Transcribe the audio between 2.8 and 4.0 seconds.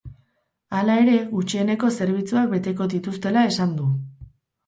dituztela esan du.